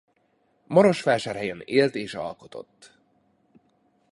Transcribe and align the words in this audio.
Marosvásárhelyen 0.67 1.61
élt 1.65 1.95
és 1.95 2.13
alkotott. 2.13 2.97